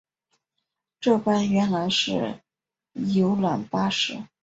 [0.99, 2.39] 这班原来是
[2.93, 4.17] 游览巴士